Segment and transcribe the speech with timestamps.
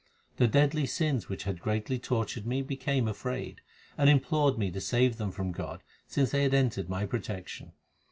[0.37, 1.43] The deadly sins which.
[1.43, 3.61] had greatly tortured me became afraid,
[3.99, 7.73] And implored me to save them from God since they had entered my protection.